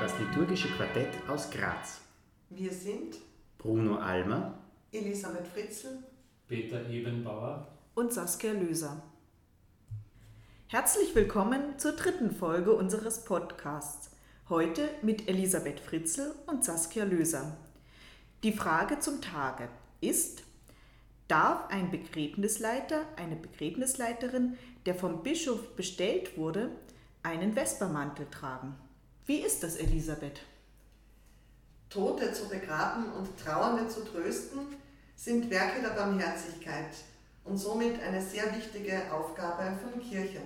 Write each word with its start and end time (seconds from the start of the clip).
liturgische 0.00 0.68
Quartett 0.68 1.10
aus 1.28 1.50
Graz. 1.50 2.00
Wir 2.48 2.72
sind 2.72 3.16
Bruno 3.58 3.96
Almer, 3.96 4.58
Elisabeth 4.92 5.46
Fritzl, 5.46 5.98
Peter 6.48 6.88
Ebenbauer 6.88 7.66
und 7.94 8.10
Saskia 8.10 8.52
Löser. 8.52 9.02
Herzlich 10.68 11.14
willkommen 11.14 11.78
zur 11.78 11.92
dritten 11.92 12.30
Folge 12.30 12.72
unseres 12.72 13.26
Podcasts. 13.26 14.10
Heute 14.48 14.88
mit 15.02 15.28
Elisabeth 15.28 15.80
Fritzl 15.80 16.34
und 16.46 16.64
Saskia 16.64 17.04
Löser. 17.04 17.58
Die 18.42 18.52
Frage 18.52 19.00
zum 19.00 19.20
Tage 19.20 19.68
ist, 20.00 20.44
darf 21.28 21.68
ein 21.68 21.90
Begräbnisleiter, 21.90 23.04
eine 23.16 23.36
Begräbnisleiterin, 23.36 24.56
der 24.86 24.94
vom 24.94 25.22
Bischof 25.22 25.76
bestellt 25.76 26.38
wurde, 26.38 26.70
einen 27.22 27.52
Vespermantel 27.52 28.26
tragen? 28.30 28.76
Wie 29.26 29.40
ist 29.40 29.62
das, 29.62 29.76
Elisabeth? 29.76 30.40
Tote 31.88 32.32
zu 32.32 32.48
begraben 32.48 33.12
und 33.12 33.28
Trauernde 33.38 33.88
zu 33.88 34.04
trösten 34.04 34.60
sind 35.16 35.50
Werke 35.50 35.82
der 35.82 35.90
Barmherzigkeit 35.90 36.94
und 37.44 37.58
somit 37.58 38.00
eine 38.02 38.22
sehr 38.22 38.54
wichtige 38.56 39.12
Aufgabe 39.12 39.76
von 39.82 40.00
Kirchen. 40.00 40.42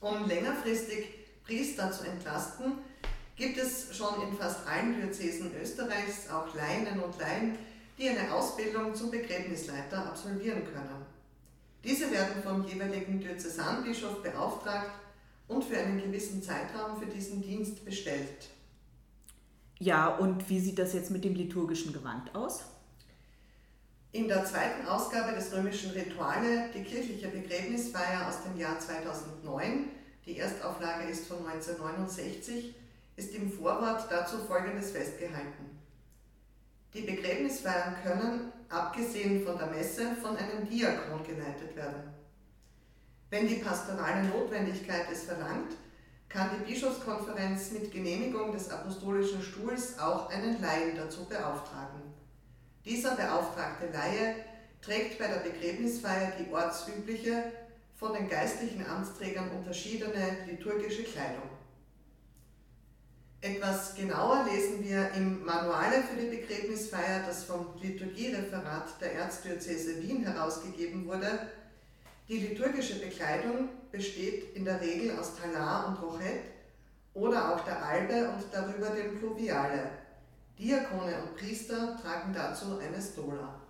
Um 0.00 0.26
längerfristig 0.26 1.06
Priester 1.44 1.90
zu 1.92 2.04
entlasten, 2.04 2.78
gibt 3.36 3.56
es 3.58 3.96
schon 3.96 4.28
in 4.28 4.36
fast 4.36 4.66
allen 4.66 4.94
Diözesen 4.94 5.52
Österreichs 5.60 6.28
auch 6.28 6.54
Laien 6.54 7.00
und 7.00 7.18
Laien, 7.18 7.56
die 7.98 8.08
eine 8.08 8.32
Ausbildung 8.32 8.94
zum 8.94 9.10
Begräbnisleiter 9.10 10.06
absolvieren 10.06 10.64
können. 10.64 11.06
Diese 11.84 12.10
werden 12.10 12.42
vom 12.42 12.66
jeweiligen 12.66 13.20
Diözesanbischof 13.20 14.22
beauftragt 14.22 14.90
und 15.52 15.64
für 15.64 15.78
einen 15.78 16.00
gewissen 16.00 16.42
Zeitraum 16.42 16.98
für 16.98 17.06
diesen 17.06 17.42
Dienst 17.42 17.84
bestellt. 17.84 18.48
Ja, 19.78 20.08
und 20.16 20.48
wie 20.48 20.60
sieht 20.60 20.78
das 20.78 20.92
jetzt 20.92 21.10
mit 21.10 21.24
dem 21.24 21.34
liturgischen 21.34 21.92
Gewand 21.92 22.34
aus? 22.34 22.64
In 24.12 24.28
der 24.28 24.44
zweiten 24.44 24.86
Ausgabe 24.86 25.34
des 25.34 25.52
römischen 25.52 25.90
Rituale, 25.90 26.68
die 26.74 26.84
kirchliche 26.84 27.28
Begräbnisfeier 27.28 28.28
aus 28.28 28.42
dem 28.44 28.58
Jahr 28.58 28.78
2009, 28.78 29.88
die 30.26 30.38
Erstauflage 30.38 31.08
ist 31.08 31.26
von 31.26 31.38
1969, 31.38 32.74
ist 33.16 33.34
im 33.34 33.50
Vorwort 33.50 34.06
dazu 34.10 34.36
Folgendes 34.38 34.90
festgehalten. 34.90 35.78
Die 36.94 37.00
Begräbnisfeiern 37.00 37.96
können, 38.02 38.52
abgesehen 38.68 39.44
von 39.44 39.56
der 39.56 39.68
Messe, 39.68 40.14
von 40.20 40.36
einem 40.36 40.68
Diakon 40.68 41.24
geleitet 41.24 41.74
werden. 41.74 42.12
Wenn 43.32 43.48
die 43.48 43.54
pastorale 43.54 44.24
Notwendigkeit 44.24 45.06
es 45.10 45.22
verlangt, 45.22 45.72
kann 46.28 46.50
die 46.50 46.70
Bischofskonferenz 46.70 47.70
mit 47.70 47.90
Genehmigung 47.90 48.52
des 48.52 48.68
Apostolischen 48.68 49.42
Stuhls 49.42 49.98
auch 49.98 50.28
einen 50.28 50.60
Laien 50.60 50.94
dazu 50.94 51.24
beauftragen. 51.24 52.02
Dieser 52.84 53.16
beauftragte 53.16 53.86
Laie 53.90 54.34
trägt 54.82 55.18
bei 55.18 55.28
der 55.28 55.36
Begräbnisfeier 55.36 56.32
die 56.38 56.52
ortsübliche, 56.52 57.44
von 57.94 58.12
den 58.12 58.28
geistlichen 58.28 58.84
Amtsträgern 58.84 59.50
unterschiedene 59.52 60.36
liturgische 60.46 61.04
Kleidung. 61.04 61.48
Etwas 63.40 63.94
genauer 63.94 64.44
lesen 64.44 64.84
wir 64.84 65.10
im 65.12 65.42
Manuale 65.42 66.02
für 66.02 66.20
die 66.20 66.36
Begräbnisfeier, 66.36 67.22
das 67.26 67.44
vom 67.44 67.68
Liturgiereferat 67.80 69.00
der 69.00 69.14
Erzdiözese 69.14 70.02
Wien 70.02 70.22
herausgegeben 70.22 71.06
wurde, 71.06 71.48
die 72.32 72.38
liturgische 72.38 72.94
Bekleidung 72.94 73.68
besteht 73.90 74.56
in 74.56 74.64
der 74.64 74.80
Regel 74.80 75.18
aus 75.18 75.36
Talar 75.36 75.88
und 75.88 76.02
Rochett 76.02 76.44
oder 77.12 77.54
auch 77.54 77.62
der 77.62 77.84
Albe 77.84 78.30
und 78.30 78.44
darüber 78.50 78.88
dem 78.88 79.18
Pluviale. 79.18 79.90
Diakone 80.58 81.14
und 81.22 81.36
Priester 81.36 81.98
tragen 82.00 82.32
dazu 82.32 82.78
eine 82.78 83.02
Stola. 83.02 83.60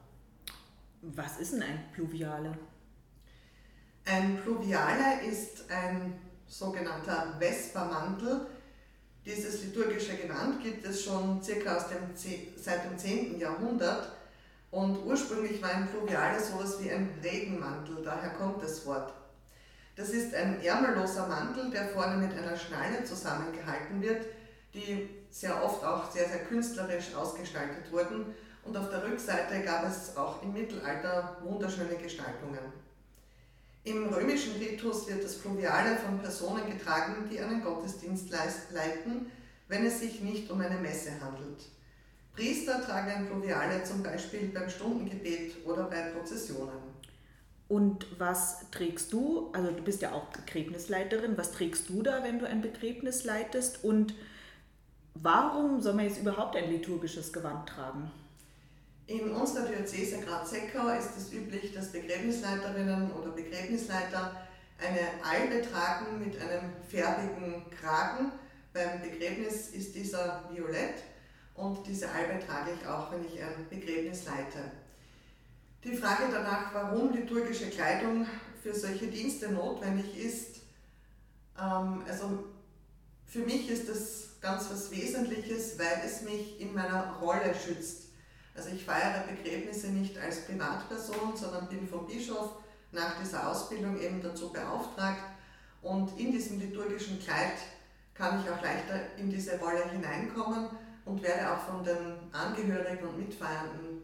Was 1.01 1.41
ist 1.41 1.55
denn 1.55 1.63
ein 1.65 1.85
Pluviale? 1.93 2.57
Ein 4.05 4.41
Pluviale 4.41 5.27
ist 5.29 5.69
ein 5.69 6.21
sogenannter 6.47 7.35
Vespermantel. 7.41 8.47
Dieses 9.27 9.65
liturgische 9.65 10.17
Gewand 10.17 10.63
gibt 10.63 10.87
es 10.87 11.03
schon 11.03 11.43
circa 11.43 11.79
aus 11.79 11.89
dem, 11.89 12.15
seit 12.57 12.85
dem 12.85 12.97
10. 12.97 13.41
Jahrhundert 13.41 14.22
und 14.73 15.05
ursprünglich 15.05 15.63
war 15.63 15.71
ein 15.71 15.89
Pluviale 15.89 16.41
sowas 16.41 16.83
wie 16.83 16.91
ein 16.91 17.11
Regenmantel, 17.23 18.03
daher 18.03 18.31
kommt 18.31 18.63
das 18.63 18.85
Wort. 18.87 19.13
Das 19.95 20.09
ist 20.09 20.35
ein 20.35 20.63
ärmelloser 20.63 21.29
Mantel, 21.29 21.71
der 21.71 21.89
vorne 21.89 22.17
mit 22.17 22.37
einer 22.37 22.57
Schnalle 22.57 23.05
zusammengehalten 23.05 24.01
wird, 24.01 24.25
die 24.73 25.11
sehr 25.31 25.63
oft 25.63 25.85
auch 25.85 26.11
sehr, 26.11 26.27
sehr 26.27 26.45
künstlerisch 26.45 27.15
ausgestaltet 27.15 27.93
wurden. 27.93 28.35
Und 28.65 28.77
auf 28.77 28.89
der 28.89 29.05
Rückseite 29.05 29.61
gab 29.61 29.87
es 29.87 30.17
auch 30.17 30.43
im 30.43 30.55
Mittelalter 30.55 31.37
wunderschöne 31.43 31.97
Gestaltungen. 31.97 32.73
Im 33.85 34.09
römischen 34.09 34.55
Ritus 34.55 35.07
wird 35.07 35.23
das 35.23 35.37
Pluviale 35.37 35.97
von 35.97 36.19
Personen 36.21 36.65
getragen, 36.71 37.29
die 37.31 37.41
einen 37.41 37.63
Gottesdienst 37.63 38.31
leiten, 38.31 39.31
wenn 39.69 39.85
es 39.85 40.01
sich 40.01 40.23
nicht 40.23 40.51
um 40.51 40.61
eine 40.61 40.79
Messe 40.79 41.11
handelt. 41.21 41.63
Priester 42.35 42.81
tragen 42.83 43.11
ein 43.11 43.27
Pluviale 43.27 43.85
zum 43.85 44.03
Beispiel 44.03 44.49
beim 44.49 44.69
Stundengebet 44.71 45.67
oder 45.67 45.85
bei 45.85 46.01
Prozessionen. 46.11 46.93
Und 47.69 48.07
was 48.19 48.71
trägst 48.71 49.13
du? 49.13 49.51
Also 49.53 49.71
du 49.71 49.83
bist 49.83 50.03
ja 50.03 50.13
auch 50.13 50.27
Begräbnisleiterin. 50.27 51.37
Was 51.39 51.53
trägst 51.53 51.89
du 51.89 52.03
da, 52.03 52.23
wenn 52.23 52.39
du 52.39 52.47
ein 52.47 52.61
Begräbnis 52.61 53.25
leitest? 53.25 53.85
Und 53.85 54.15
warum 55.15 55.81
soll 55.81 55.95
man 55.95 56.07
jetzt 56.07 56.21
überhaupt 56.21 56.57
ein 56.57 56.71
liturgisches 56.71 57.33
Gewand 57.33 57.69
tragen? 57.69 58.11
In 59.07 59.31
unserer 59.31 59.67
Diözese 59.67 60.21
Graz-Seckau 60.21 60.89
ist 60.99 61.17
es 61.17 61.33
üblich, 61.33 61.73
dass 61.75 61.93
Begräbnisleiterinnen 61.93 63.13
oder 63.13 63.31
Begräbnisleiter 63.31 64.37
eine 64.79 65.25
Albe 65.25 65.63
tragen 65.63 66.19
mit 66.19 66.41
einem 66.41 66.73
färbigen 66.89 67.65
Kragen. 67.71 68.33
Beim 68.73 69.03
Begräbnis 69.03 69.69
ist 69.69 69.95
dieser 69.95 70.49
violett 70.51 71.03
und 71.55 71.87
diese 71.87 72.11
Albe 72.11 72.45
trage 72.45 72.73
ich 72.79 72.87
auch, 72.87 73.13
wenn 73.13 73.25
ich 73.25 73.43
ein 73.43 73.67
Begräbnis 73.69 74.25
leite. 74.25 74.71
Die 75.85 75.97
Frage 75.97 76.25
danach, 76.31 76.73
warum 76.73 77.13
liturgische 77.13 77.69
Kleidung 77.69 78.27
für 78.63 78.75
solche 78.75 79.09
Dienste 79.09 79.51
notwendig 79.51 80.17
ist, 80.17 80.61
ähm, 81.59 82.05
also 82.09 82.45
für 83.27 83.41
mich 83.41 83.69
ist 83.69 83.89
das 83.89 84.41
ganz 84.41 84.71
was 84.71 84.91
Wesentliches, 84.91 85.79
weil 85.79 86.03
es 86.05 86.23
mich 86.23 86.61
in 86.61 86.75
meiner 86.75 87.17
Rolle 87.21 87.55
schützt. 87.55 88.09
Also 88.55 88.71
ich 88.71 88.85
feiere 88.85 89.25
Begräbnisse 89.27 89.89
nicht 89.89 90.19
als 90.19 90.45
Privatperson, 90.45 91.37
sondern 91.37 91.69
bin 91.69 91.89
vom 91.89 92.07
Bischof 92.07 92.57
nach 92.93 93.19
dieser 93.21 93.49
Ausbildung 93.49 93.99
eben 93.99 94.23
dazu 94.23 94.53
beauftragt 94.53 95.23
und 95.81 96.19
in 96.19 96.31
diesem 96.33 96.61
liturgischen 96.61 97.19
Kleid 97.19 97.57
kann 98.15 98.41
ich 98.41 98.51
auch 98.51 98.63
leichter 98.63 99.17
in 99.17 99.31
diese 99.31 99.59
Rolle 99.59 99.89
hineinkommen 99.91 100.69
und 101.05 101.23
werde 101.23 101.53
auch 101.53 101.59
von 101.59 101.85
den 101.85 102.33
Angehörigen 102.33 103.07
und 103.09 103.19
Mitfeiernden 103.19 104.03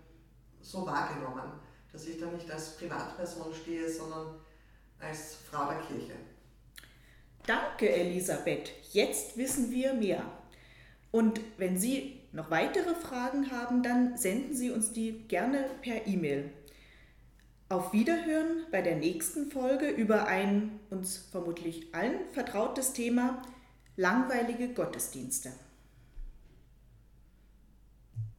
so 0.61 0.87
wahrgenommen, 0.87 1.53
dass 1.93 2.07
ich 2.07 2.19
da 2.19 2.27
nicht 2.27 2.51
als 2.51 2.77
Privatperson 2.77 3.55
stehe, 3.55 3.91
sondern 3.91 4.35
als 4.99 5.37
Frau 5.51 5.71
der 5.71 5.81
Kirche. 5.81 6.15
Danke, 7.47 7.91
Elisabeth. 7.91 8.73
Jetzt 8.93 9.37
wissen 9.37 9.71
wir 9.71 9.95
mehr. 9.95 10.23
Und 11.11 11.41
wenn 11.57 11.79
Sie 11.79 12.21
noch 12.33 12.51
weitere 12.51 12.95
Fragen 12.95 13.51
haben, 13.51 13.83
dann 13.83 14.17
senden 14.19 14.55
Sie 14.55 14.71
uns 14.71 14.93
die 14.93 15.27
gerne 15.29 15.71
per 15.81 16.07
E-Mail. 16.07 16.53
Auf 17.71 17.93
Wiederhören 17.93 18.67
bei 18.71 18.83
der 18.83 18.97
nächsten 18.97 19.51
Folge 19.51 19.89
über 19.89 20.27
ein 20.27 20.81
uns 20.91 21.19
vermutlich 21.31 21.95
allen 21.95 22.29
vertrautes 22.33 22.93
Thema 22.93 23.43
langweilige 23.97 24.73
Gottesdienste. 24.73 25.53